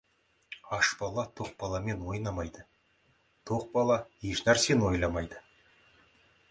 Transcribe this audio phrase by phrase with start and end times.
[0.77, 2.61] Аш бала тоқ баламен ойнамайды,
[3.49, 3.97] тоқ бала
[4.33, 5.37] ешнәрсені ойламайды.